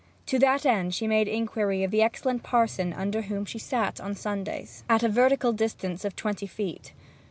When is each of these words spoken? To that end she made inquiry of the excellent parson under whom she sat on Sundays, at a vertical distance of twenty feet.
To 0.25 0.39
that 0.39 0.65
end 0.65 0.95
she 0.95 1.05
made 1.05 1.27
inquiry 1.27 1.83
of 1.83 1.91
the 1.91 2.01
excellent 2.01 2.41
parson 2.41 2.91
under 2.91 3.21
whom 3.21 3.45
she 3.45 3.59
sat 3.59 4.01
on 4.01 4.15
Sundays, 4.15 4.83
at 4.89 5.03
a 5.03 5.07
vertical 5.09 5.53
distance 5.53 6.03
of 6.03 6.15
twenty 6.15 6.47
feet. 6.47 6.91